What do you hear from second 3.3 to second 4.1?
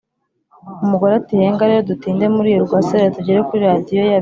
kuri Radiyo